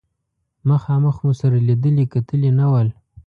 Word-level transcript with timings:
مخامخ 0.69 1.15
مو 1.25 1.31
سره 1.41 1.57
لیدلي 1.67 2.05
کتلي 2.13 2.51
نه 2.59 2.65
ول. 2.71 2.87